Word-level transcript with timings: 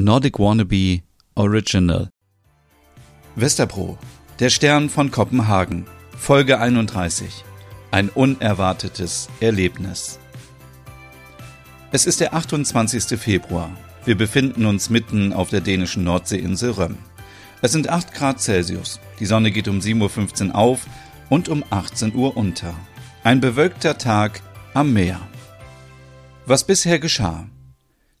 Nordic 0.00 0.38
Wannabe 0.38 1.02
Original. 1.34 2.08
Westerpro, 3.34 3.98
der 4.38 4.48
Stern 4.48 4.90
von 4.90 5.10
Kopenhagen, 5.10 5.86
Folge 6.16 6.60
31. 6.60 7.42
Ein 7.90 8.08
unerwartetes 8.08 9.28
Erlebnis. 9.40 10.20
Es 11.90 12.06
ist 12.06 12.20
der 12.20 12.32
28. 12.32 13.18
Februar. 13.18 13.76
Wir 14.04 14.16
befinden 14.16 14.66
uns 14.66 14.88
mitten 14.88 15.32
auf 15.32 15.50
der 15.50 15.62
dänischen 15.62 16.04
Nordseeinsel 16.04 16.70
Röm. 16.70 16.98
Es 17.60 17.72
sind 17.72 17.88
8 17.88 18.14
Grad 18.14 18.40
Celsius. 18.40 19.00
Die 19.18 19.26
Sonne 19.26 19.50
geht 19.50 19.66
um 19.66 19.80
7.15 19.80 20.50
Uhr 20.50 20.54
auf 20.54 20.86
und 21.28 21.48
um 21.48 21.64
18 21.70 22.14
Uhr 22.14 22.36
unter. 22.36 22.72
Ein 23.24 23.40
bewölkter 23.40 23.98
Tag 23.98 24.42
am 24.74 24.92
Meer. 24.92 25.18
Was 26.46 26.62
bisher 26.62 27.00
geschah. 27.00 27.48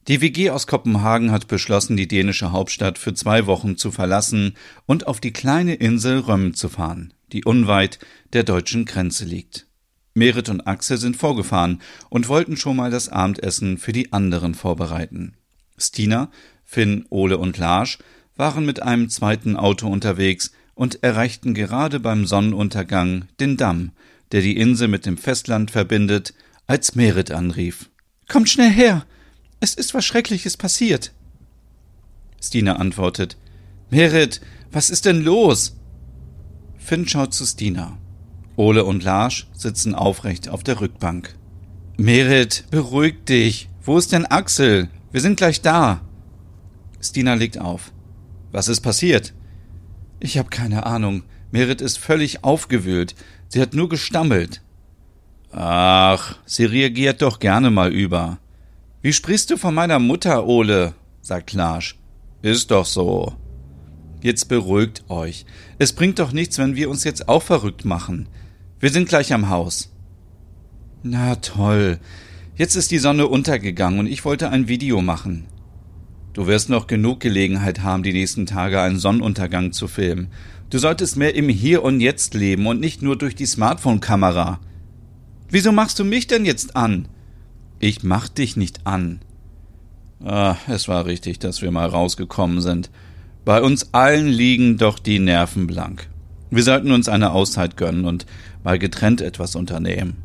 Die 0.08 0.22
WG 0.22 0.48
aus 0.48 0.66
Kopenhagen 0.66 1.30
hat 1.30 1.48
beschlossen, 1.48 1.98
die 1.98 2.08
dänische 2.08 2.50
Hauptstadt 2.50 2.96
für 2.96 3.12
zwei 3.12 3.44
Wochen 3.44 3.76
zu 3.76 3.90
verlassen 3.90 4.56
und 4.86 5.06
auf 5.06 5.20
die 5.20 5.34
kleine 5.34 5.74
Insel 5.74 6.20
Röm 6.20 6.54
zu 6.54 6.70
fahren, 6.70 7.12
die 7.30 7.44
unweit 7.44 7.98
der 8.32 8.42
deutschen 8.42 8.86
Grenze 8.86 9.26
liegt. 9.26 9.66
Merit 10.14 10.48
und 10.48 10.62
Axel 10.66 10.96
sind 10.96 11.18
vorgefahren 11.18 11.82
und 12.08 12.28
wollten 12.28 12.56
schon 12.56 12.76
mal 12.76 12.90
das 12.90 13.10
Abendessen 13.10 13.76
für 13.76 13.92
die 13.92 14.10
anderen 14.14 14.54
vorbereiten. 14.54 15.34
Stina, 15.76 16.30
Finn, 16.64 17.04
Ole 17.10 17.36
und 17.36 17.58
Lars 17.58 17.98
waren 18.34 18.64
mit 18.64 18.82
einem 18.82 19.10
zweiten 19.10 19.56
Auto 19.56 19.88
unterwegs 19.88 20.52
und 20.74 21.02
erreichten 21.02 21.52
gerade 21.52 22.00
beim 22.00 22.24
Sonnenuntergang 22.24 23.26
den 23.40 23.58
Damm, 23.58 23.92
der 24.32 24.40
die 24.40 24.56
Insel 24.56 24.88
mit 24.88 25.04
dem 25.04 25.18
Festland 25.18 25.70
verbindet, 25.70 26.32
als 26.66 26.94
Merit 26.94 27.30
anrief. 27.30 27.90
Kommt 28.26 28.48
schnell 28.48 28.70
her! 28.70 29.04
Es 29.60 29.74
ist 29.74 29.94
was 29.94 30.04
Schreckliches 30.04 30.56
passiert. 30.56 31.12
Stina 32.40 32.76
antwortet. 32.76 33.36
Merit, 33.90 34.40
was 34.70 34.90
ist 34.90 35.04
denn 35.04 35.22
los? 35.22 35.76
Finn 36.76 37.08
schaut 37.08 37.34
zu 37.34 37.44
Stina. 37.44 37.98
Ole 38.56 38.84
und 38.84 39.02
Lars 39.02 39.46
sitzen 39.52 39.94
aufrecht 39.94 40.48
auf 40.48 40.62
der 40.62 40.80
Rückbank. 40.80 41.34
Merit, 41.96 42.64
beruhig 42.70 43.24
dich. 43.24 43.68
Wo 43.82 43.98
ist 43.98 44.12
denn 44.12 44.26
Axel? 44.26 44.88
Wir 45.10 45.20
sind 45.20 45.36
gleich 45.36 45.60
da. 45.62 46.02
Stina 47.00 47.34
legt 47.34 47.58
auf. 47.58 47.92
Was 48.52 48.68
ist 48.68 48.80
passiert? 48.80 49.32
Ich 50.20 50.38
habe 50.38 50.50
keine 50.50 50.86
Ahnung. 50.86 51.24
Merit 51.50 51.80
ist 51.80 51.98
völlig 51.98 52.44
aufgewühlt. 52.44 53.14
Sie 53.48 53.60
hat 53.60 53.74
nur 53.74 53.88
gestammelt. 53.88 54.62
Ach, 55.50 56.36
sie 56.44 56.64
reagiert 56.64 57.22
doch 57.22 57.38
gerne 57.38 57.70
mal 57.70 57.92
über. 57.92 58.38
Wie 59.00 59.12
sprichst 59.12 59.50
du 59.50 59.56
von 59.56 59.74
meiner 59.74 60.00
Mutter, 60.00 60.46
Ole? 60.46 60.94
sagt 61.20 61.52
Larsch. 61.52 61.96
Ist 62.42 62.72
doch 62.72 62.84
so. 62.84 63.32
Jetzt 64.22 64.48
beruhigt 64.48 65.04
euch. 65.08 65.46
Es 65.78 65.92
bringt 65.92 66.18
doch 66.18 66.32
nichts, 66.32 66.58
wenn 66.58 66.74
wir 66.74 66.90
uns 66.90 67.04
jetzt 67.04 67.28
auch 67.28 67.42
verrückt 67.42 67.84
machen. 67.84 68.28
Wir 68.80 68.90
sind 68.90 69.08
gleich 69.08 69.32
am 69.32 69.48
Haus. 69.50 69.92
Na 71.04 71.36
toll. 71.36 72.00
Jetzt 72.56 72.74
ist 72.74 72.90
die 72.90 72.98
Sonne 72.98 73.28
untergegangen 73.28 74.00
und 74.00 74.06
ich 74.08 74.24
wollte 74.24 74.50
ein 74.50 74.66
Video 74.66 75.00
machen. 75.00 75.46
Du 76.32 76.48
wirst 76.48 76.68
noch 76.68 76.88
genug 76.88 77.20
Gelegenheit 77.20 77.82
haben, 77.84 78.02
die 78.02 78.12
nächsten 78.12 78.46
Tage 78.46 78.80
einen 78.80 78.98
Sonnenuntergang 78.98 79.70
zu 79.70 79.86
filmen. 79.86 80.28
Du 80.70 80.78
solltest 80.78 81.16
mehr 81.16 81.36
im 81.36 81.48
Hier 81.48 81.84
und 81.84 82.00
Jetzt 82.00 82.34
leben 82.34 82.66
und 82.66 82.80
nicht 82.80 83.00
nur 83.00 83.16
durch 83.16 83.36
die 83.36 83.46
Smartphone-Kamera. 83.46 84.58
Wieso 85.48 85.70
machst 85.70 86.00
du 86.00 86.04
mich 86.04 86.26
denn 86.26 86.44
jetzt 86.44 86.76
an? 86.76 87.06
Ich 87.80 88.02
mach 88.02 88.28
dich 88.28 88.56
nicht 88.56 88.86
an. 88.86 89.20
Ah, 90.24 90.56
es 90.66 90.88
war 90.88 91.06
richtig, 91.06 91.38
dass 91.38 91.62
wir 91.62 91.70
mal 91.70 91.88
rausgekommen 91.88 92.60
sind. 92.60 92.90
Bei 93.44 93.62
uns 93.62 93.94
allen 93.94 94.26
liegen 94.26 94.78
doch 94.78 94.98
die 94.98 95.20
Nerven 95.20 95.66
blank. 95.66 96.08
Wir 96.50 96.62
sollten 96.62 96.90
uns 96.90 97.08
eine 97.08 97.30
Auszeit 97.30 97.76
gönnen 97.76 98.04
und 98.04 98.26
mal 98.64 98.78
getrennt 98.78 99.20
etwas 99.20 99.54
unternehmen. 99.54 100.16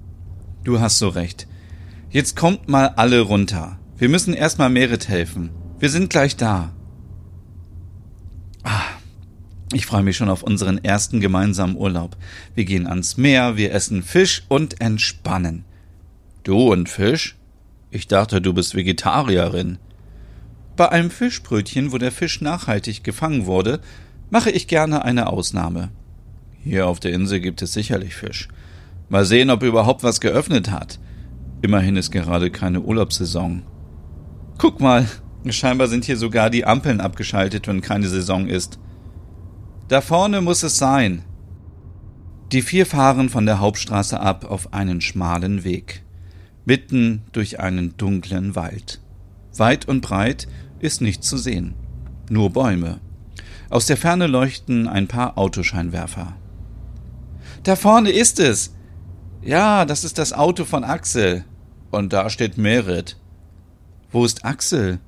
Du 0.63 0.79
hast 0.79 0.97
so 0.97 1.09
recht. 1.09 1.47
Jetzt 2.09 2.35
kommt 2.35 2.69
mal 2.69 2.87
alle 2.95 3.21
runter. 3.21 3.77
Wir 3.97 4.09
müssen 4.09 4.33
erstmal 4.33 4.69
Merit 4.69 5.07
helfen. 5.07 5.51
Wir 5.79 5.89
sind 5.89 6.09
gleich 6.09 6.35
da. 6.37 6.71
Ah, 8.63 8.81
ich 9.73 9.85
freue 9.85 10.03
mich 10.03 10.17
schon 10.17 10.29
auf 10.29 10.43
unseren 10.43 10.83
ersten 10.83 11.19
gemeinsamen 11.19 11.75
Urlaub. 11.75 12.17
Wir 12.55 12.65
gehen 12.65 12.87
ans 12.87 13.17
Meer, 13.17 13.57
wir 13.57 13.73
essen 13.73 14.01
Fisch 14.01 14.43
und 14.47 14.81
entspannen. 14.81 15.65
Du 16.43 16.71
und 16.71 16.89
Fisch? 16.89 17.37
Ich 17.93 18.07
dachte, 18.07 18.41
du 18.41 18.53
bist 18.53 18.73
Vegetarierin. 18.73 19.77
Bei 20.75 20.89
einem 20.89 21.11
Fischbrötchen, 21.11 21.91
wo 21.91 21.99
der 21.99 22.11
Fisch 22.11 22.41
nachhaltig 22.41 23.03
gefangen 23.03 23.45
wurde, 23.45 23.81
mache 24.31 24.49
ich 24.49 24.67
gerne 24.67 25.05
eine 25.05 25.27
Ausnahme. 25.27 25.91
Hier 26.63 26.87
auf 26.87 26.99
der 26.99 27.13
Insel 27.13 27.39
gibt 27.39 27.61
es 27.61 27.71
sicherlich 27.71 28.15
Fisch. 28.15 28.47
Mal 29.09 29.25
sehen, 29.25 29.51
ob 29.51 29.61
überhaupt 29.61 30.01
was 30.01 30.21
geöffnet 30.21 30.71
hat. 30.71 30.97
Immerhin 31.61 31.95
ist 31.95 32.09
gerade 32.09 32.49
keine 32.49 32.81
Urlaubssaison. 32.81 33.61
Guck 34.57 34.81
mal, 34.81 35.07
scheinbar 35.47 35.87
sind 35.87 36.03
hier 36.03 36.17
sogar 36.17 36.49
die 36.49 36.65
Ampeln 36.65 36.99
abgeschaltet, 36.99 37.67
wenn 37.67 37.81
keine 37.81 38.07
Saison 38.07 38.47
ist. 38.47 38.79
Da 39.87 40.01
vorne 40.01 40.41
muss 40.41 40.63
es 40.63 40.79
sein. 40.79 41.21
Die 42.53 42.63
vier 42.63 42.87
fahren 42.87 43.29
von 43.29 43.45
der 43.45 43.59
Hauptstraße 43.59 44.19
ab 44.19 44.49
auf 44.49 44.73
einen 44.73 44.99
schmalen 44.99 45.63
Weg 45.63 46.03
mitten 46.65 47.23
durch 47.31 47.59
einen 47.59 47.97
dunklen 47.97 48.55
Wald. 48.55 49.01
Weit 49.55 49.87
und 49.87 50.01
breit 50.01 50.47
ist 50.79 51.01
nichts 51.01 51.27
zu 51.27 51.37
sehen, 51.37 51.75
nur 52.29 52.51
Bäume. 52.51 52.99
Aus 53.69 53.85
der 53.85 53.97
Ferne 53.97 54.27
leuchten 54.27 54.87
ein 54.87 55.07
paar 55.07 55.37
Autoscheinwerfer. 55.37 56.35
Da 57.63 57.75
vorne 57.75 58.11
ist 58.11 58.39
es. 58.39 58.75
Ja, 59.41 59.85
das 59.85 60.03
ist 60.03 60.17
das 60.17 60.33
Auto 60.33 60.65
von 60.65 60.83
Axel. 60.83 61.45
Und 61.91 62.13
da 62.13 62.29
steht 62.29 62.57
Merit. 62.57 63.17
Wo 64.11 64.25
ist 64.25 64.45
Axel? 64.45 64.99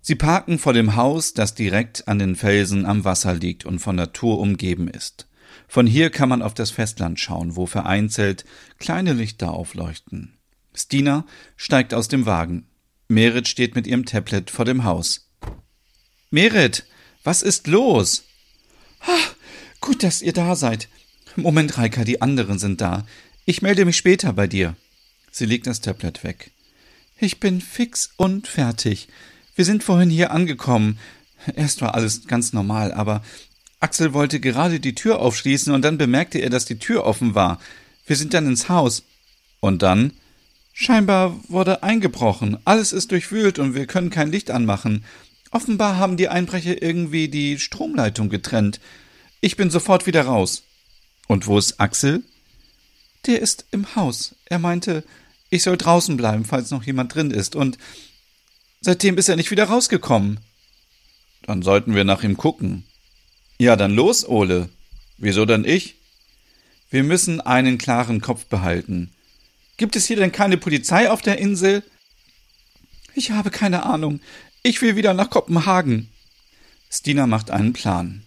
Sie 0.00 0.14
parken 0.14 0.58
vor 0.58 0.72
dem 0.72 0.96
Haus, 0.96 1.34
das 1.34 1.54
direkt 1.54 2.08
an 2.08 2.18
den 2.18 2.34
Felsen 2.34 2.86
am 2.86 3.04
Wasser 3.04 3.34
liegt 3.34 3.66
und 3.66 3.78
von 3.78 3.96
Natur 3.96 4.38
umgeben 4.38 4.88
ist. 4.88 5.28
Von 5.66 5.86
hier 5.86 6.10
kann 6.10 6.28
man 6.28 6.42
auf 6.42 6.54
das 6.54 6.70
Festland 6.70 7.20
schauen, 7.20 7.56
wo 7.56 7.66
vereinzelt 7.66 8.44
kleine 8.78 9.12
Lichter 9.12 9.52
aufleuchten. 9.52 10.38
Stina 10.74 11.26
steigt 11.56 11.94
aus 11.94 12.08
dem 12.08 12.26
Wagen. 12.26 12.66
Merit 13.08 13.48
steht 13.48 13.74
mit 13.74 13.86
ihrem 13.86 14.04
Tablet 14.04 14.50
vor 14.50 14.64
dem 14.64 14.84
Haus. 14.84 15.30
Merit, 16.30 16.84
was 17.24 17.42
ist 17.42 17.66
los? 17.66 18.24
Ah, 19.00 19.18
gut, 19.80 20.02
dass 20.02 20.22
ihr 20.22 20.32
da 20.32 20.56
seid. 20.56 20.88
Moment, 21.36 21.78
Reika, 21.78 22.04
die 22.04 22.20
anderen 22.20 22.58
sind 22.58 22.80
da. 22.80 23.06
Ich 23.44 23.62
melde 23.62 23.84
mich 23.84 23.96
später 23.96 24.32
bei 24.32 24.46
dir. 24.46 24.76
Sie 25.30 25.46
legt 25.46 25.66
das 25.66 25.80
Tablet 25.80 26.24
weg. 26.24 26.50
Ich 27.18 27.40
bin 27.40 27.60
fix 27.60 28.10
und 28.16 28.46
fertig. 28.46 29.08
Wir 29.56 29.64
sind 29.64 29.82
vorhin 29.82 30.10
hier 30.10 30.30
angekommen. 30.30 30.98
Erst 31.56 31.80
war 31.80 31.94
alles 31.94 32.26
ganz 32.26 32.52
normal, 32.52 32.92
aber 32.92 33.22
Axel 33.80 34.12
wollte 34.12 34.40
gerade 34.40 34.80
die 34.80 34.94
Tür 34.94 35.20
aufschließen 35.20 35.72
und 35.72 35.82
dann 35.82 35.98
bemerkte 35.98 36.38
er, 36.38 36.50
dass 36.50 36.64
die 36.64 36.78
Tür 36.78 37.04
offen 37.04 37.34
war. 37.34 37.60
Wir 38.06 38.16
sind 38.16 38.34
dann 38.34 38.46
ins 38.46 38.68
Haus. 38.68 39.04
Und 39.60 39.82
dann? 39.82 40.12
Scheinbar 40.72 41.38
wurde 41.48 41.82
eingebrochen. 41.82 42.58
Alles 42.64 42.92
ist 42.92 43.10
durchwühlt 43.10 43.58
und 43.58 43.74
wir 43.74 43.86
können 43.86 44.10
kein 44.10 44.30
Licht 44.30 44.50
anmachen. 44.50 45.04
Offenbar 45.50 45.96
haben 45.96 46.16
die 46.16 46.28
Einbrecher 46.28 46.82
irgendwie 46.82 47.28
die 47.28 47.58
Stromleitung 47.58 48.28
getrennt. 48.28 48.80
Ich 49.40 49.56
bin 49.56 49.70
sofort 49.70 50.06
wieder 50.06 50.22
raus. 50.22 50.62
Und 51.26 51.46
wo 51.46 51.58
ist 51.58 51.80
Axel? 51.80 52.22
Der 53.26 53.40
ist 53.40 53.66
im 53.70 53.94
Haus. 53.96 54.34
Er 54.46 54.58
meinte, 54.58 55.04
ich 55.50 55.62
soll 55.62 55.76
draußen 55.76 56.16
bleiben, 56.16 56.44
falls 56.44 56.70
noch 56.70 56.84
jemand 56.84 57.14
drin 57.14 57.30
ist. 57.30 57.56
Und 57.56 57.78
seitdem 58.80 59.18
ist 59.18 59.28
er 59.28 59.36
nicht 59.36 59.50
wieder 59.50 59.64
rausgekommen. 59.64 60.40
Dann 61.42 61.62
sollten 61.62 61.94
wir 61.94 62.04
nach 62.04 62.22
ihm 62.22 62.36
gucken. 62.36 62.84
Ja, 63.58 63.74
dann 63.74 63.94
los, 63.94 64.26
Ole. 64.26 64.68
Wieso 65.16 65.44
dann 65.44 65.64
ich? 65.64 65.96
Wir 66.90 67.02
müssen 67.02 67.40
einen 67.40 67.76
klaren 67.76 68.20
Kopf 68.20 68.46
behalten. 68.46 69.10
Gibt 69.76 69.96
es 69.96 70.06
hier 70.06 70.16
denn 70.16 70.32
keine 70.32 70.56
Polizei 70.56 71.10
auf 71.10 71.22
der 71.22 71.38
Insel? 71.38 71.82
Ich 73.14 73.32
habe 73.32 73.50
keine 73.50 73.84
Ahnung. 73.84 74.20
Ich 74.62 74.80
will 74.80 74.94
wieder 74.94 75.12
nach 75.12 75.28
Kopenhagen. 75.28 76.08
Stina 76.88 77.26
macht 77.26 77.50
einen 77.50 77.72
Plan. 77.72 78.22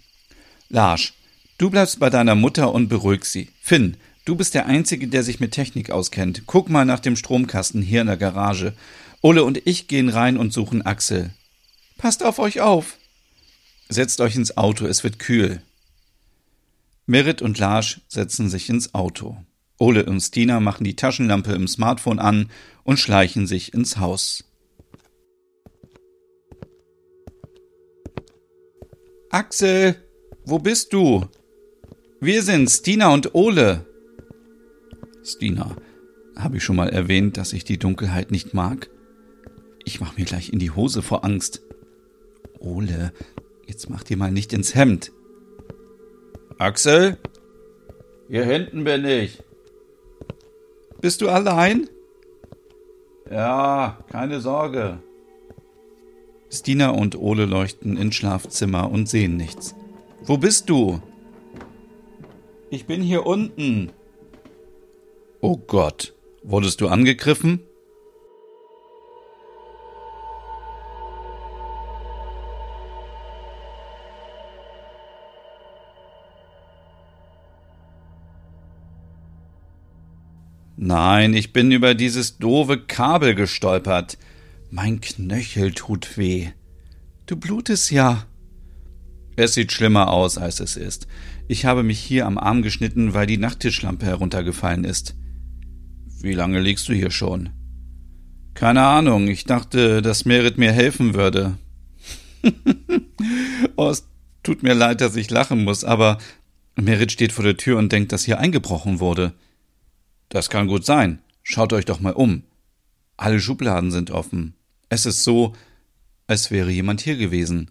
Lars, 0.70 1.14
du 1.58 1.70
bleibst 1.70 2.00
bei 2.00 2.10
deiner 2.10 2.36
Mutter 2.36 2.74
und 2.74 2.90
beruhig 2.90 3.24
sie. 3.24 3.50
Finn, 3.62 3.96
du 4.26 4.36
bist 4.36 4.54
der 4.54 4.66
Einzige, 4.66 5.08
der 5.08 5.24
sich 5.24 5.40
mit 5.40 5.54
Technik 5.54 5.92
auskennt. 5.92 6.44
Guck 6.46 6.70
mal 6.70 6.86
nach 6.86 7.00
dem 7.00 7.16
Stromkasten 7.16 7.82
hier 7.82 8.02
in 8.02 8.08
der 8.08 8.18
Garage. 8.18 8.74
Ole 9.22 9.46
und 9.46 9.66
ich 9.66 9.88
gehen 9.88 10.10
rein 10.10 10.38
und 10.38 10.52
suchen 10.52 10.82
Axel. 10.86 11.32
Passt 11.98 12.24
auf 12.24 12.38
euch 12.38 12.60
auf. 12.60 12.98
Setzt 13.94 14.22
euch 14.22 14.38
ins 14.38 14.56
Auto, 14.56 14.86
es 14.86 15.04
wird 15.04 15.20
kühl. 15.20 15.62
Merit 17.08 17.42
und 17.42 17.60
Lars 17.60 18.00
setzen 18.08 18.50
sich 18.50 18.70
ins 18.70 18.96
Auto. 18.96 19.36
Ole 19.80 20.06
und 20.06 20.22
Stina 20.22 20.62
machen 20.62 20.86
die 20.86 20.96
Taschenlampe 20.96 21.52
im 21.52 21.68
Smartphone 21.68 22.20
an 22.20 22.50
und 22.86 23.00
schleichen 23.00 23.48
sich 23.48 23.74
ins 23.74 23.98
Haus. 23.98 24.46
Axel, 29.30 29.98
wo 30.46 30.58
bist 30.58 30.94
du? 30.94 31.28
Wir 32.22 32.44
sind 32.44 32.70
Stina 32.70 33.14
und 33.14 33.36
Ole. 33.36 33.86
Stina, 35.22 35.76
habe 36.38 36.58
ich 36.58 36.64
schon 36.64 36.78
mal 36.78 36.88
erwähnt, 36.88 37.36
dass 37.36 37.52
ich 37.52 37.66
die 37.66 37.78
Dunkelheit 37.78 38.32
nicht 38.32 38.54
mag? 38.54 38.90
Ich 39.84 40.00
mach 40.00 40.16
mir 40.16 40.24
gleich 40.24 40.54
in 40.54 40.60
die 40.60 40.72
Hose 40.72 41.02
vor 41.02 41.26
Angst. 41.26 41.62
Ole, 42.58 43.12
jetzt 43.72 43.90
mach 43.90 44.04
dir 44.04 44.18
mal 44.18 44.32
nicht 44.32 44.52
ins 44.52 44.76
Hemd. 44.76 45.14
Axel? 46.58 47.18
Hier 48.28 48.44
hinten 48.44 48.84
bin 48.84 49.06
ich. 49.06 49.42
Bist 51.00 51.22
du 51.22 51.30
allein? 51.30 51.90
Ja, 53.30 53.98
keine 54.10 54.42
Sorge. 54.42 55.00
Stina 56.52 56.90
und 56.90 57.16
Ole 57.16 57.46
leuchten 57.46 57.96
ins 57.96 58.16
Schlafzimmer 58.16 58.92
und 58.92 59.08
sehen 59.08 59.38
nichts. 59.38 59.74
Wo 60.24 60.38
bist 60.38 60.70
du? 60.70 61.02
Ich 62.70 62.86
bin 62.86 63.02
hier 63.02 63.26
unten. 63.26 63.92
Oh 65.40 65.56
Gott, 65.56 66.14
wurdest 66.44 66.82
du 66.82 66.90
angegriffen? 66.90 67.62
Nein, 80.92 81.34
ich 81.34 81.54
bin 81.54 81.72
über 81.72 81.96
dieses 81.96 82.38
doofe 82.38 82.78
Kabel 82.78 83.34
gestolpert. 83.34 84.18
Mein 84.72 85.00
Knöchel 85.00 85.72
tut 85.72 86.18
weh. 86.18 86.50
Du 87.28 87.38
blutest 87.38 87.92
ja. 87.92 88.26
Es 89.38 89.54
sieht 89.54 89.72
schlimmer 89.72 90.12
aus, 90.12 90.38
als 90.38 90.60
es 90.60 90.76
ist. 90.76 91.08
Ich 91.48 91.64
habe 91.64 91.84
mich 91.84 91.98
hier 91.98 92.26
am 92.26 92.38
Arm 92.38 92.62
geschnitten, 92.62 93.14
weil 93.14 93.26
die 93.26 93.38
Nachttischlampe 93.38 94.06
heruntergefallen 94.06 94.84
ist. 94.84 95.16
Wie 96.20 96.34
lange 96.34 96.60
liegst 96.60 96.90
du 96.90 96.94
hier 96.94 97.12
schon? 97.12 97.52
Keine 98.54 98.82
Ahnung, 98.82 99.30
ich 99.30 99.46
dachte, 99.46 100.02
dass 100.02 100.26
Merit 100.26 100.58
mir 100.58 100.74
helfen 100.74 101.14
würde. 101.14 101.58
oh, 103.78 103.88
es 103.88 104.10
tut 104.44 104.62
mir 104.62 104.74
leid, 104.74 105.00
dass 105.00 105.16
ich 105.16 105.32
lachen 105.32 105.64
muss, 105.64 105.86
aber 105.86 106.18
Merit 106.76 107.14
steht 107.14 107.32
vor 107.32 107.46
der 107.46 107.56
Tür 107.56 107.78
und 107.78 107.94
denkt, 107.94 108.12
dass 108.12 108.26
hier 108.26 108.40
eingebrochen 108.40 109.00
wurde. 109.00 109.32
Das 110.32 110.50
kann 110.50 110.68
gut 110.68 110.86
sein. 110.86 111.22
Schaut 111.44 111.74
euch 111.74 111.84
doch 111.84 112.00
mal 112.00 112.14
um. 112.14 112.44
Alle 113.18 113.42
Schubladen 113.42 113.92
sind 113.92 114.12
offen. 114.12 114.56
Es 114.88 115.06
ist 115.06 115.24
so, 115.24 115.54
als 116.26 116.52
wäre 116.52 116.72
jemand 116.72 117.02
hier 117.02 117.18
gewesen. 117.18 117.70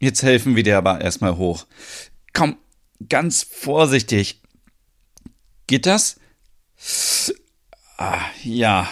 Jetzt 0.00 0.22
helfen 0.22 0.56
wir 0.56 0.62
dir 0.62 0.78
aber 0.78 1.02
erstmal 1.02 1.36
hoch. 1.36 1.66
Komm, 2.32 2.56
ganz 3.08 3.42
vorsichtig. 3.42 4.40
Geht 5.66 5.84
das? 5.84 6.18
Ah, 7.98 8.24
ja. 8.42 8.88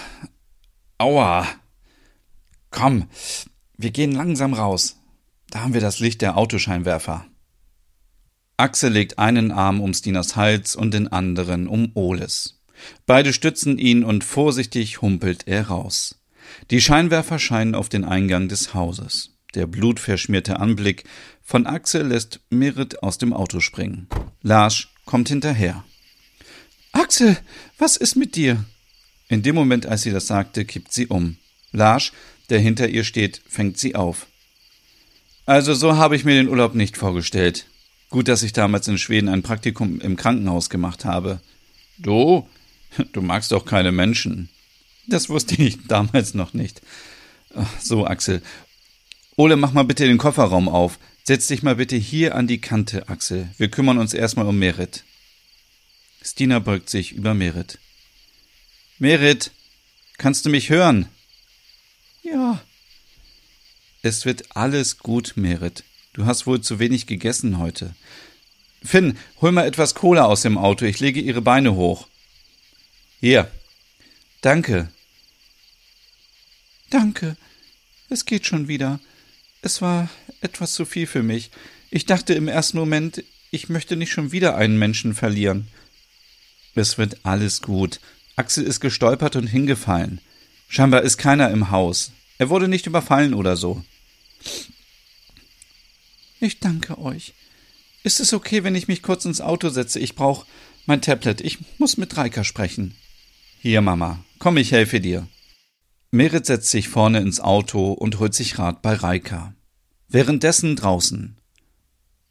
Aua. 0.99 1.49
Komm, 2.71 3.09
wir 3.79 3.91
gehen 3.91 4.13
langsam 4.13 4.53
raus. 4.53 5.01
Da 5.49 5.63
haben 5.63 5.73
wir 5.73 5.81
das 5.81 5.99
Licht 5.99 6.21
der 6.21 6.37
Autoscheinwerfer. 6.37 7.27
Axel 8.61 8.93
legt 8.93 9.19
einen 9.19 9.53
Arm 9.53 9.81
um 9.81 9.95
Stinas 9.95 10.37
Hals 10.37 10.77
und 10.77 10.93
den 10.93 11.09
anderen 11.09 11.67
um 11.67 11.93
Oles. 11.95 12.61
Beide 13.07 13.33
stützen 13.33 13.79
ihn 13.79 14.05
und 14.05 14.23
vorsichtig 14.23 15.01
humpelt 15.01 15.45
er 15.47 15.69
raus. 15.69 16.21
Die 16.71 16.83
Scheinwerfer 16.83 17.39
scheinen 17.39 17.75
auf 17.75 17.89
den 17.89 18.05
Eingang 18.05 18.49
des 18.49 18.75
Hauses. 18.75 19.31
Der 19.55 19.67
blutverschmierte 19.67 20.61
Anblick 20.61 21.05
von 21.43 21.67
Axel 21.67 22.07
lässt 22.07 22.41
Merit 22.51 23.03
aus 23.03 23.17
dem 23.17 23.33
Auto 23.33 23.61
springen. 23.61 24.09
Lars 24.43 24.89
kommt 25.07 25.31
hinterher. 25.31 25.83
Axel, 26.93 27.39
was 27.79 27.97
ist 27.97 28.15
mit 28.15 28.37
dir? 28.37 28.65
In 29.29 29.43
dem 29.43 29.55
Moment, 29.55 29.87
als 29.87 30.03
sie 30.03 30.11
das 30.11 30.27
sagte, 30.27 30.67
kippt 30.67 30.93
sie 30.93 31.07
um. 31.07 31.39
Lars, 31.73 32.13
der 32.51 32.59
hinter 32.59 32.89
ihr 32.89 33.05
steht, 33.05 33.41
fängt 33.49 33.79
sie 33.79 33.95
auf. 33.95 34.27
Also 35.47 35.73
so 35.73 35.97
habe 35.97 36.15
ich 36.15 36.25
mir 36.25 36.35
den 36.35 36.49
Urlaub 36.49 36.75
nicht 36.75 36.99
vorgestellt. 36.99 37.67
Gut, 38.11 38.27
dass 38.27 38.43
ich 38.43 38.53
damals 38.53 38.89
in 38.89 38.99
Schweden 38.99 39.29
ein 39.29 39.43
Praktikum 39.43 40.01
im 40.01 40.17
Krankenhaus 40.17 40.69
gemacht 40.69 41.05
habe. 41.05 41.41
Du? 41.99 42.49
Du 43.13 43.23
magst 43.23 43.53
doch 43.53 43.65
keine 43.65 43.93
Menschen. 43.93 44.49
Das 45.07 45.29
wusste 45.29 45.55
ich 45.63 45.79
damals 45.87 46.35
noch 46.35 46.55
nicht. 46.55 46.83
So, 47.81 48.05
Axel. 48.05 48.43
Ole, 49.37 49.55
mach 49.55 49.73
mal 49.73 49.85
bitte 49.85 50.07
den 50.07 50.19
Kofferraum 50.19 50.69
auf. 50.69 50.99
Setz 51.23 51.47
dich 51.47 51.63
mal 51.63 51.77
bitte 51.77 51.95
hier 51.95 52.35
an 52.35 52.49
die 52.49 52.61
Kante, 52.61 53.09
Axel. 53.09 53.49
Wir 53.59 53.71
kümmern 53.71 53.99
uns 53.99 54.13
erstmal 54.13 54.47
um 54.47 54.59
Merit. 54.59 55.05
Stina 56.21 56.59
beugt 56.59 56.91
sich 56.91 57.13
über 57.13 57.33
Merit. 57.33 57.79
Merit, 58.99 59.53
kannst 60.19 60.45
du 60.45 60.51
mich 60.51 60.69
hören? 60.69 61.09
Ja. 62.23 62.61
Es 64.03 64.25
wird 64.25 64.57
alles 64.57 64.99
gut, 64.99 65.35
Merit. 65.37 65.85
Du 66.13 66.27
hast 66.27 66.47
wohl 66.47 66.61
zu 66.61 66.79
wenig 66.79 67.07
gegessen 67.07 67.59
heute. 67.59 67.95
Finn, 68.83 69.19
hol 69.41 69.53
mal 69.53 69.67
etwas 69.67 69.95
Cola 69.95 70.25
aus 70.25 70.43
dem 70.43 70.59
Auto, 70.59 70.85
ich 70.85 71.01
lege 71.01 71.21
ihre 71.21 71.43
Beine 71.43 71.75
hoch. 71.75 72.09
Hier. 73.21 73.51
Danke. 74.41 74.91
Danke. 76.89 77.37
Es 78.09 78.25
geht 78.25 78.47
schon 78.47 78.67
wieder. 78.67 78.99
Es 79.63 79.83
war 79.83 80.09
etwas 80.41 80.73
zu 80.73 80.85
viel 80.85 81.07
für 81.07 81.23
mich. 81.23 81.51
Ich 81.91 82.07
dachte 82.07 82.35
im 82.35 82.49
ersten 82.49 82.79
Moment, 82.79 83.23
ich 83.51 83.69
möchte 83.69 83.97
nicht 83.97 84.11
schon 84.11 84.33
wieder 84.33 84.57
einen 84.57 84.79
Menschen 84.79 85.15
verlieren. 85.15 85.69
Es 86.75 86.99
wird 86.99 87.19
alles 87.25 87.63
gut. 87.63 88.01
Axel 88.37 88.65
ist 88.65 88.81
gestolpert 88.81 89.37
und 89.37 89.47
hingefallen. 89.47 90.21
Scheinbar 90.69 91.03
ist 91.03 91.19
keiner 91.19 91.51
im 91.51 91.71
Haus. 91.71 92.13
Er 92.39 92.49
wurde 92.49 92.69
nicht 92.69 92.87
überfallen 92.87 93.35
oder 93.35 93.57
so. 93.57 93.85
Ich 96.41 96.59
danke 96.59 96.99
euch. 96.99 97.35
Ist 98.03 98.19
es 98.19 98.33
okay, 98.33 98.65
wenn 98.65 98.75
ich 98.75 98.89
mich 98.89 99.03
kurz 99.03 99.27
ins 99.27 99.43
Auto 99.43 99.69
setze? 99.69 100.01
Ich 100.01 100.15
brauche 100.15 100.47
mein 100.87 101.03
Tablet. 101.03 101.43
Ich 101.43 101.59
muss 101.79 101.99
mit 101.99 102.17
Reika 102.17 102.45
sprechen. 102.45 102.95
Hier, 103.61 103.83
Mama. 103.83 104.25
Komm, 104.39 104.57
ich 104.57 104.73
helfe 104.73 105.01
dir. 105.01 105.29
Merit 106.11 106.47
setzt 106.47 106.71
sich 106.71 106.89
vorne 106.89 107.21
ins 107.21 107.41
Auto 107.41 107.93
und 107.93 108.19
holt 108.19 108.35
sich 108.35 108.59
Rat 108.59 108.81
bei 108.81 108.95
Reika. 108.95 109.55
Währenddessen 110.09 110.77
draußen. 110.77 111.37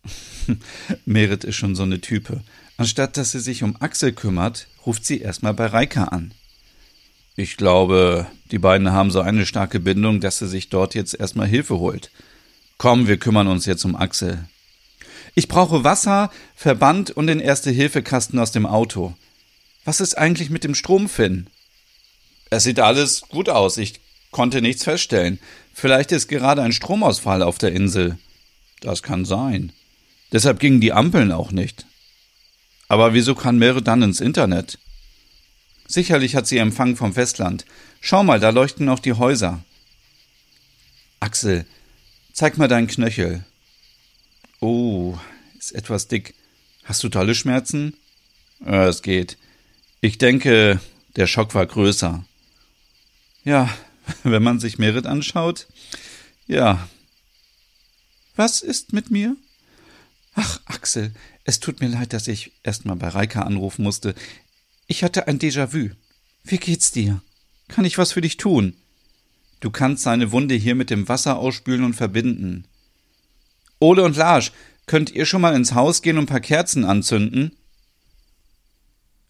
Merit 1.06 1.44
ist 1.44 1.56
schon 1.56 1.76
so 1.76 1.84
eine 1.84 2.02
Type. 2.02 2.44
Anstatt 2.78 3.16
dass 3.16 3.34
sie 3.34 3.40
sich 3.40 3.62
um 3.62 3.76
Axel 3.80 4.12
kümmert, 4.12 4.68
ruft 4.88 5.06
sie 5.06 5.20
erstmal 5.20 5.54
bei 5.54 5.68
Reika 5.68 6.06
an. 6.06 6.34
Ich 7.36 7.58
glaube, 7.58 8.26
die 8.52 8.60
beiden 8.60 8.92
haben 8.92 9.12
so 9.12 9.22
eine 9.22 9.46
starke 9.46 9.80
Bindung, 9.80 10.20
dass 10.20 10.40
sie 10.40 10.48
sich 10.48 10.70
dort 10.70 10.96
jetzt 10.96 11.14
erstmal 11.14 11.48
Hilfe 11.48 11.78
holt. 11.78 12.12
Komm, 12.80 13.08
wir 13.08 13.18
kümmern 13.18 13.48
uns 13.48 13.66
jetzt 13.66 13.84
um 13.84 13.98
Axel. 13.98 14.48
Ich 15.36 15.50
brauche 15.50 15.84
Wasser, 15.84 16.32
Verband 16.56 17.12
und 17.12 17.28
den 17.28 17.42
Erste-Hilfe-Kasten 17.42 18.40
aus 18.40 18.54
dem 18.54 18.66
Auto. 18.66 19.14
Was 19.84 20.00
ist 20.00 20.18
eigentlich 20.18 20.50
mit 20.50 20.64
dem 20.64 20.74
Strom, 20.76 21.10
Finn? 21.10 21.50
Es 22.50 22.64
sieht 22.64 22.80
alles 22.80 23.24
gut 23.28 23.50
aus. 23.50 23.78
Ich 23.78 24.00
konnte 24.32 24.62
nichts 24.62 24.86
feststellen. 24.86 25.40
Vielleicht 25.74 26.14
ist 26.14 26.30
gerade 26.30 26.62
ein 26.62 26.72
Stromausfall 26.72 27.44
auf 27.44 27.58
der 27.58 27.74
Insel. 27.74 28.18
Das 28.80 29.04
kann 29.04 29.26
sein. 29.26 29.74
Deshalb 30.32 30.62
gingen 30.62 30.80
die 30.80 30.94
Ampeln 30.94 31.34
auch 31.34 31.52
nicht. 31.52 31.86
Aber 32.88 33.14
wieso 33.14 33.36
kann 33.36 33.58
Meere 33.58 33.82
dann 33.82 34.04
ins 34.04 34.22
Internet? 34.22 34.80
Sicherlich 35.86 36.34
hat 36.34 36.48
sie 36.48 36.60
Empfang 36.60 36.96
vom 36.96 37.14
Festland. 37.14 37.66
Schau 38.00 38.24
mal, 38.24 38.40
da 38.40 38.52
leuchten 38.52 38.88
auch 38.88 39.00
die 39.00 39.14
Häuser. 39.14 39.66
Axel, 41.20 41.66
Zeig 42.40 42.58
mal 42.58 42.70
deinen 42.70 42.88
Knöchel. 42.88 43.44
Oh, 44.62 45.18
ist 45.58 45.76
etwas 45.76 46.08
dick. 46.08 46.36
Hast 46.86 47.04
du 47.04 47.10
tolle 47.10 47.36
Schmerzen? 47.36 47.98
Ja, 48.66 48.88
es 48.88 49.02
geht. 49.02 49.38
Ich 50.00 50.20
denke, 50.20 50.80
der 51.18 51.28
Schock 51.28 51.54
war 51.54 51.66
größer. 51.66 52.24
Ja, 53.44 53.70
wenn 54.24 54.42
man 54.42 54.62
sich 54.62 54.78
Merit 54.78 55.06
anschaut. 55.06 55.68
Ja. 56.48 56.88
Was 58.38 58.62
ist 58.62 58.94
mit 58.94 59.12
mir? 59.12 59.36
Ach, 60.34 60.62
Axel, 60.64 61.12
es 61.44 61.60
tut 61.60 61.82
mir 61.82 61.90
leid, 61.90 62.14
dass 62.14 62.30
ich 62.30 62.54
erst 62.64 62.86
mal 62.86 62.96
bei 62.96 63.10
Reika 63.10 63.42
anrufen 63.42 63.84
musste. 63.84 64.16
Ich 64.88 65.04
hatte 65.04 65.28
ein 65.28 65.40
Déjà-vu. 65.40 65.90
Wie 66.46 66.58
geht's 66.58 66.94
dir? 66.94 67.22
Kann 67.68 67.84
ich 67.84 67.98
was 67.98 68.14
für 68.14 68.22
dich 68.22 68.38
tun? 68.38 68.78
Du 69.60 69.72
kannst 69.72 70.04
seine 70.04 70.32
Wunde 70.32 70.56
hier 70.56 70.76
mit 70.76 70.90
dem 70.90 71.08
Wasser 71.10 71.38
ausspülen 71.38 71.84
und 71.84 71.94
verbinden. 71.94 72.66
Ole 73.80 74.04
und 74.04 74.16
Lars, 74.16 74.52
könnt 74.86 75.12
ihr 75.12 75.26
schon 75.26 75.42
mal 75.42 75.56
ins 75.56 75.74
Haus 75.74 76.02
gehen 76.02 76.18
und 76.18 76.24
ein 76.24 76.28
paar 76.28 76.40
Kerzen 76.40 76.86
anzünden? 76.86 77.52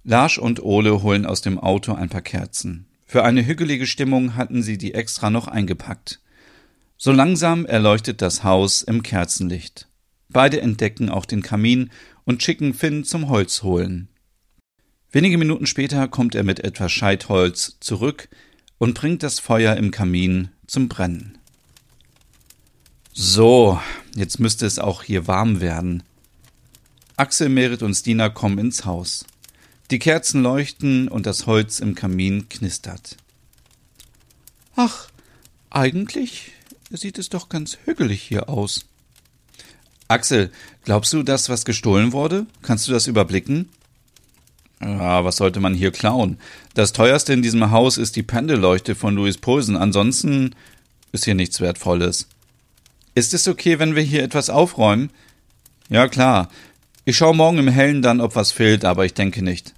Lars 0.04 0.38
und 0.38 0.64
Ole 0.64 1.04
holen 1.04 1.26
aus 1.26 1.42
dem 1.42 1.60
Auto 1.60 1.94
ein 1.94 2.10
paar 2.10 2.22
Kerzen. 2.22 2.86
Für 3.06 3.24
eine 3.24 3.46
hügelige 3.46 3.88
Stimmung 3.88 4.36
hatten 4.36 4.64
sie 4.64 4.78
die 4.78 4.94
extra 4.94 5.30
noch 5.30 5.48
eingepackt. 5.48 6.20
So 6.98 7.12
langsam 7.12 7.66
erleuchtet 7.66 8.22
das 8.22 8.44
Haus 8.44 8.82
im 8.82 9.04
Kerzenlicht. 9.04 9.88
Beide 10.30 10.62
entdecken 10.62 11.10
auch 11.10 11.26
den 11.26 11.42
Kamin 11.42 11.90
und 12.24 12.44
schicken 12.44 12.74
Finn 12.74 13.04
zum 13.04 13.30
Holz 13.30 13.64
holen. 13.64 14.10
Wenige 15.12 15.40
Minuten 15.40 15.66
später 15.66 16.08
kommt 16.08 16.36
er 16.36 16.44
mit 16.44 16.60
etwas 16.60 16.92
Scheitholz 16.92 17.78
zurück 17.80 18.30
und 18.80 18.96
bringt 18.96 19.22
das 19.22 19.40
Feuer 19.40 19.76
im 19.76 19.92
Kamin 19.92 20.50
zum 20.66 20.90
Brennen. 20.90 21.38
So, 23.14 23.80
jetzt 24.16 24.40
müsste 24.40 24.66
es 24.66 24.80
auch 24.80 25.04
hier 25.04 25.28
warm 25.28 25.62
werden. 25.62 26.04
Axel, 27.18 27.50
Merit 27.50 27.84
und 27.84 27.94
Stina 27.94 28.30
kommen 28.30 28.58
ins 28.58 28.86
Haus. 28.86 29.26
Die 29.92 30.00
Kerzen 30.00 30.42
leuchten 30.42 31.08
und 31.08 31.26
das 31.26 31.46
Holz 31.46 31.80
im 31.80 31.96
Kamin 31.96 32.48
knistert. 32.48 33.18
Ach, 34.76 35.10
eigentlich 35.70 36.54
sieht 36.90 37.20
es 37.20 37.30
doch 37.30 37.50
ganz 37.50 37.78
hügelig 37.84 38.22
hier 38.22 38.48
aus. 38.48 38.86
Axel, 40.08 40.52
glaubst 40.86 41.12
du, 41.12 41.22
dass 41.24 41.50
was 41.50 41.66
gestohlen 41.66 42.14
wurde? 42.14 42.48
Kannst 42.62 42.88
du 42.88 42.92
das 42.92 43.08
überblicken? 43.08 43.70
Ja, 44.98 45.24
was 45.24 45.38
sollte 45.38 45.60
man 45.60 45.74
hier 45.74 45.92
klauen? 45.92 46.38
Das 46.74 46.94
teuerste 46.94 47.34
in 47.34 47.42
diesem 47.42 47.72
Haus 47.72 47.98
ist 47.98 48.16
die 48.16 48.24
Pendelleuchte 48.24 48.96
von 48.96 49.16
Louis 49.16 49.38
Poulsen. 49.38 49.78
Ansonsten 49.78 50.56
ist 51.12 51.26
hier 51.26 51.36
nichts 51.36 51.62
Wertvolles. 51.62 52.28
Ist 53.16 53.34
es 53.34 53.48
okay, 53.48 53.80
wenn 53.80 53.96
wir 53.96 54.04
hier 54.04 54.24
etwas 54.24 54.50
aufräumen? 54.50 55.10
Ja, 55.90 56.08
klar. 56.08 56.50
Ich 57.06 57.18
schaue 57.18 57.36
morgen 57.36 57.58
im 57.58 57.68
Hellen 57.68 58.02
dann, 58.02 58.22
ob 58.22 58.36
was 58.36 58.52
fehlt, 58.52 58.86
aber 58.86 59.06
ich 59.06 59.14
denke 59.14 59.44
nicht. 59.44 59.74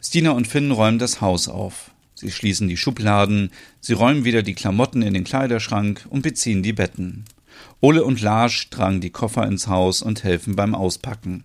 Stina 0.00 0.30
und 0.30 0.46
Finn 0.46 0.70
räumen 0.70 0.98
das 0.98 1.20
Haus 1.20 1.48
auf. 1.48 1.90
Sie 2.14 2.30
schließen 2.30 2.68
die 2.68 2.76
Schubladen, 2.76 3.50
sie 3.80 3.92
räumen 3.92 4.24
wieder 4.24 4.42
die 4.42 4.54
Klamotten 4.54 5.02
in 5.02 5.14
den 5.14 5.24
Kleiderschrank 5.24 6.06
und 6.08 6.22
beziehen 6.22 6.62
die 6.62 6.72
Betten. 6.72 7.24
Ole 7.80 8.04
und 8.04 8.20
Lars 8.20 8.68
tragen 8.70 9.00
die 9.00 9.10
Koffer 9.10 9.46
ins 9.46 9.66
Haus 9.66 10.02
und 10.02 10.24
helfen 10.24 10.56
beim 10.56 10.74
Auspacken. 10.74 11.44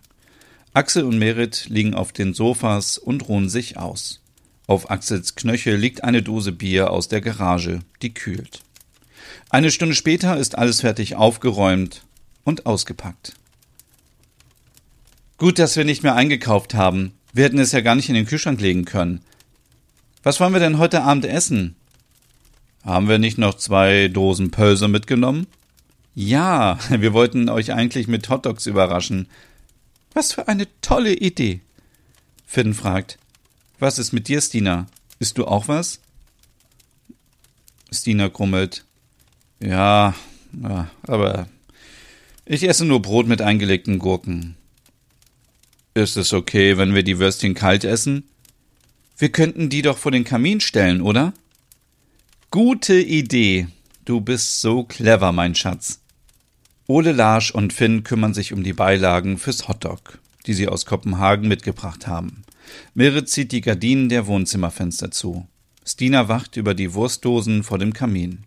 Axel 0.73 1.03
und 1.03 1.19
Merit 1.19 1.65
liegen 1.67 1.93
auf 1.93 2.13
den 2.13 2.33
Sofas 2.33 2.97
und 2.97 3.27
ruhen 3.27 3.49
sich 3.49 3.77
aus. 3.77 4.21
Auf 4.67 4.89
Axels 4.89 5.35
Knöchel 5.35 5.75
liegt 5.75 6.05
eine 6.05 6.23
Dose 6.23 6.53
Bier 6.53 6.91
aus 6.91 7.09
der 7.09 7.19
Garage, 7.19 7.79
die 8.01 8.13
kühlt. 8.13 8.61
Eine 9.49 9.69
Stunde 9.69 9.95
später 9.95 10.37
ist 10.37 10.57
alles 10.57 10.79
fertig 10.79 11.15
aufgeräumt 11.15 12.03
und 12.45 12.65
ausgepackt. 12.65 13.33
Gut, 15.37 15.59
dass 15.59 15.75
wir 15.75 15.83
nicht 15.83 16.03
mehr 16.03 16.15
eingekauft 16.15 16.73
haben. 16.73 17.13
Wir 17.33 17.43
hätten 17.43 17.59
es 17.59 17.73
ja 17.73 17.81
gar 17.81 17.95
nicht 17.95 18.07
in 18.07 18.15
den 18.15 18.25
Kühlschrank 18.25 18.61
legen 18.61 18.85
können. 18.85 19.19
Was 20.23 20.39
wollen 20.39 20.53
wir 20.53 20.61
denn 20.61 20.77
heute 20.77 21.01
Abend 21.01 21.25
essen? 21.25 21.75
Haben 22.85 23.09
wir 23.09 23.17
nicht 23.17 23.37
noch 23.37 23.55
zwei 23.55 24.07
Dosen 24.07 24.51
Pölse 24.51 24.87
mitgenommen? 24.87 25.47
Ja, 26.15 26.77
wir 26.89 27.11
wollten 27.11 27.49
euch 27.49 27.73
eigentlich 27.73 28.07
mit 28.07 28.29
Hotdogs 28.29 28.67
überraschen. 28.67 29.27
Was 30.13 30.33
für 30.33 30.47
eine 30.47 30.67
tolle 30.81 31.13
Idee. 31.13 31.61
Finn 32.45 32.73
fragt. 32.73 33.17
Was 33.79 33.97
ist 33.97 34.11
mit 34.11 34.27
dir, 34.27 34.41
Stina? 34.41 34.87
Isst 35.19 35.37
du 35.37 35.45
auch 35.45 35.67
was? 35.67 35.99
Stina 37.91 38.27
grummelt. 38.27 38.85
Ja, 39.59 40.15
ja, 40.61 40.91
aber 41.03 41.47
ich 42.45 42.67
esse 42.67 42.85
nur 42.85 43.01
Brot 43.01 43.27
mit 43.27 43.41
eingelegten 43.41 43.99
Gurken. 43.99 44.57
Ist 45.93 46.17
es 46.17 46.33
okay, 46.33 46.77
wenn 46.77 46.95
wir 46.95 47.03
die 47.03 47.19
Würstchen 47.19 47.53
kalt 47.53 47.83
essen? 47.83 48.23
Wir 49.17 49.29
könnten 49.29 49.69
die 49.69 49.81
doch 49.81 49.97
vor 49.97 50.11
den 50.11 50.23
Kamin 50.23 50.59
stellen, 50.59 51.01
oder? 51.01 51.33
Gute 52.49 52.99
Idee. 52.99 53.67
Du 54.03 54.19
bist 54.19 54.61
so 54.61 54.83
clever, 54.83 55.31
mein 55.31 55.55
Schatz. 55.55 56.00
Ole 56.87 57.11
Larsch 57.11 57.51
und 57.51 57.73
Finn 57.73 58.03
kümmern 58.03 58.33
sich 58.33 58.53
um 58.53 58.63
die 58.63 58.73
Beilagen 58.73 59.37
fürs 59.37 59.67
Hotdog, 59.67 60.19
die 60.45 60.53
sie 60.53 60.67
aus 60.67 60.85
Kopenhagen 60.85 61.47
mitgebracht 61.47 62.07
haben. 62.07 62.43
Merit 62.93 63.29
zieht 63.29 63.51
die 63.51 63.61
Gardinen 63.61 64.09
der 64.09 64.27
Wohnzimmerfenster 64.27 65.11
zu. 65.11 65.47
Stina 65.85 66.27
wacht 66.27 66.57
über 66.57 66.73
die 66.73 66.93
Wurstdosen 66.93 67.63
vor 67.63 67.77
dem 67.77 67.93
Kamin. 67.93 68.45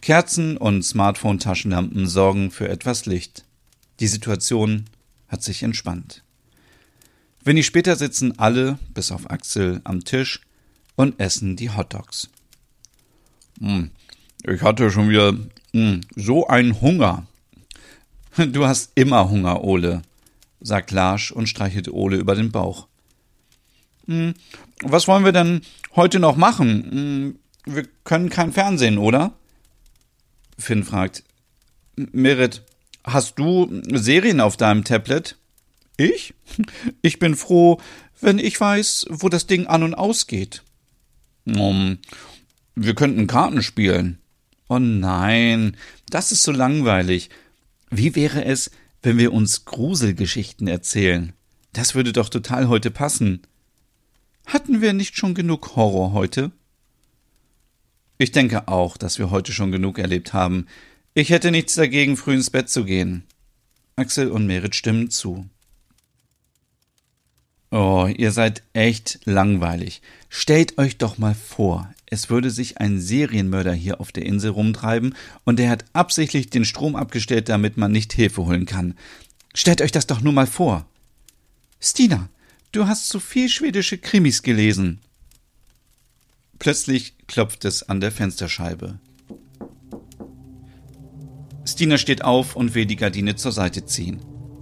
Kerzen 0.00 0.56
und 0.56 0.82
Smartphone-Taschenlampen 0.82 2.06
sorgen 2.06 2.50
für 2.50 2.68
etwas 2.68 3.06
Licht. 3.06 3.44
Die 4.00 4.06
Situation 4.06 4.84
hat 5.28 5.42
sich 5.42 5.62
entspannt. 5.62 6.22
Wenig 7.44 7.66
später 7.66 7.96
sitzen 7.96 8.38
alle, 8.38 8.78
bis 8.92 9.12
auf 9.12 9.30
Axel, 9.30 9.80
am 9.84 10.04
Tisch 10.04 10.40
und 10.96 11.18
essen 11.20 11.56
die 11.56 11.70
Hotdogs. 11.70 12.28
Hm, 13.60 13.90
ich 14.44 14.62
hatte 14.62 14.90
schon 14.90 15.08
wieder 15.08 15.36
hm, 15.72 16.00
so 16.14 16.46
einen 16.48 16.80
Hunger, 16.80 17.26
Du 18.52 18.66
hast 18.66 18.92
immer 18.94 19.30
Hunger, 19.30 19.64
Ole, 19.64 20.02
sagt 20.60 20.90
Larsch 20.90 21.32
und 21.32 21.48
streichelt 21.48 21.88
Ole 21.88 22.16
über 22.16 22.34
den 22.34 22.52
Bauch. 22.52 22.86
Hm, 24.06 24.34
was 24.82 25.08
wollen 25.08 25.24
wir 25.24 25.32
denn 25.32 25.62
heute 25.94 26.18
noch 26.18 26.36
machen? 26.36 27.38
Hm, 27.64 27.74
wir 27.74 27.86
können 28.04 28.30
kein 28.30 28.52
Fernsehen, 28.52 28.98
oder? 28.98 29.32
Finn 30.58 30.84
fragt. 30.84 31.24
Merit, 31.96 32.62
hast 33.04 33.38
du 33.38 33.82
Serien 33.92 34.40
auf 34.40 34.56
deinem 34.56 34.84
Tablet? 34.84 35.36
Ich? 35.96 36.34
Ich 37.02 37.18
bin 37.18 37.36
froh, 37.36 37.80
wenn 38.20 38.38
ich 38.38 38.60
weiß, 38.60 39.06
wo 39.10 39.28
das 39.28 39.46
Ding 39.46 39.66
an 39.66 39.82
und 39.82 39.94
ausgeht. 39.94 40.62
Um, 41.44 41.98
wir 42.74 42.94
könnten 42.94 43.26
Karten 43.26 43.62
spielen. 43.62 44.18
Oh 44.68 44.78
nein, 44.78 45.76
das 46.10 46.32
ist 46.32 46.42
so 46.42 46.52
langweilig. 46.52 47.30
Wie 47.90 48.14
wäre 48.14 48.44
es, 48.44 48.70
wenn 49.02 49.18
wir 49.18 49.32
uns 49.32 49.64
Gruselgeschichten 49.64 50.66
erzählen? 50.66 51.32
Das 51.72 51.94
würde 51.94 52.12
doch 52.12 52.28
total 52.28 52.68
heute 52.68 52.90
passen. 52.90 53.42
Hatten 54.46 54.80
wir 54.80 54.92
nicht 54.92 55.16
schon 55.16 55.34
genug 55.34 55.76
Horror 55.76 56.12
heute? 56.12 56.52
Ich 58.18 58.32
denke 58.32 58.68
auch, 58.68 58.96
dass 58.96 59.18
wir 59.18 59.30
heute 59.30 59.52
schon 59.52 59.72
genug 59.72 59.98
erlebt 59.98 60.32
haben. 60.32 60.66
Ich 61.14 61.30
hätte 61.30 61.50
nichts 61.50 61.74
dagegen, 61.74 62.16
früh 62.16 62.34
ins 62.34 62.50
Bett 62.50 62.70
zu 62.70 62.84
gehen. 62.84 63.24
Axel 63.96 64.30
und 64.30 64.46
Merit 64.46 64.74
stimmen 64.74 65.10
zu. 65.10 65.48
Oh, 67.70 68.08
ihr 68.14 68.32
seid 68.32 68.62
echt 68.72 69.20
langweilig. 69.24 70.00
Stellt 70.28 70.78
euch 70.78 70.98
doch 70.98 71.18
mal 71.18 71.34
vor, 71.34 71.92
es 72.08 72.30
würde 72.30 72.50
sich 72.50 72.78
ein 72.78 73.00
Serienmörder 73.00 73.72
hier 73.72 74.00
auf 74.00 74.12
der 74.12 74.24
Insel 74.24 74.50
rumtreiben 74.50 75.14
und 75.44 75.58
er 75.58 75.70
hat 75.70 75.84
absichtlich 75.92 76.50
den 76.50 76.64
Strom 76.64 76.94
abgestellt, 76.94 77.48
damit 77.48 77.76
man 77.76 77.90
nicht 77.90 78.12
Hilfe 78.12 78.46
holen 78.46 78.64
kann. 78.64 78.94
Stellt 79.54 79.82
euch 79.82 79.92
das 79.92 80.06
doch 80.06 80.20
nur 80.20 80.32
mal 80.32 80.46
vor. 80.46 80.86
Stina, 81.80 82.28
du 82.72 82.86
hast 82.86 83.08
zu 83.08 83.18
viel 83.18 83.48
schwedische 83.48 83.98
Krimis 83.98 84.42
gelesen. 84.42 85.00
Plötzlich 86.58 87.14
klopft 87.26 87.64
es 87.64 87.82
an 87.88 88.00
der 88.00 88.12
Fensterscheibe. 88.12 88.98
Stina 91.66 91.98
steht 91.98 92.22
auf 92.22 92.54
und 92.54 92.74
will 92.74 92.86
die 92.86 92.96
Gardine 92.96 93.34
zur 93.34 93.50
Seite 93.52 93.84
ziehen. 93.84 94.20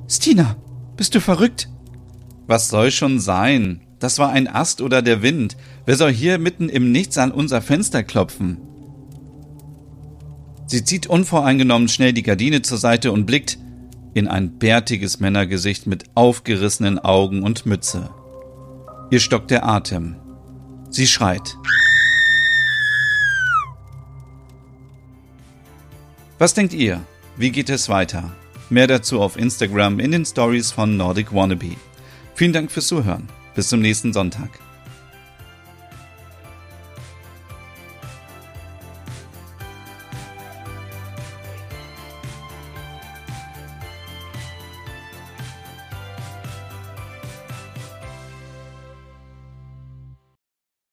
Stina, 0.09 0.57
bist 0.97 1.15
du 1.15 1.21
verrückt? 1.21 1.69
Was 2.47 2.69
soll 2.71 2.91
schon 2.91 3.21
sein? 3.21 3.83
Das 4.05 4.19
war 4.19 4.29
ein 4.29 4.49
Ast 4.49 4.83
oder 4.83 5.01
der 5.01 5.23
Wind. 5.23 5.57
Wer 5.87 5.97
soll 5.97 6.13
hier 6.13 6.37
mitten 6.37 6.69
im 6.69 6.93
Nichts 6.93 7.17
an 7.17 7.33
unser 7.33 7.63
Fenster 7.63 8.03
klopfen? 8.03 8.59
Sie 10.67 10.85
zieht 10.85 11.07
unvoreingenommen 11.07 11.89
schnell 11.89 12.13
die 12.13 12.23
Gardine 12.23 12.61
zur 12.61 12.77
Seite 12.77 13.13
und 13.13 13.25
blickt 13.25 13.57
in 14.13 14.29
ein 14.29 14.59
bärtiges 14.59 15.21
Männergesicht 15.21 15.87
mit 15.87 16.05
aufgerissenen 16.15 16.99
Augen 16.99 17.43
und 17.43 17.65
Mütze. 17.65 18.11
Ihr 19.11 19.21
stockt 19.21 19.51
der 19.51 19.67
Atem. 19.67 20.17
Sie 20.91 21.07
schreit. 21.07 21.57
Was 26.39 26.53
denkt 26.53 26.75
ihr? 26.75 27.01
Wie 27.39 27.53
geht 27.53 27.71
es 27.71 27.89
weiter? 27.89 28.33
Mehr 28.69 28.87
dazu 28.87 29.23
auf 29.23 29.39
Instagram 29.39 29.99
in 29.99 30.13
den 30.13 30.27
Stories 30.27 30.73
von 30.73 30.99
Nordic 30.99 31.33
Wannabe. 31.33 31.77
Vielen 32.35 32.53
Dank 32.53 32.71
fürs 32.71 32.89
Zuhören. 32.89 33.31
Bis 33.55 33.69
zum 33.69 33.81
nächsten 33.81 34.13
Sonntag. 34.13 34.64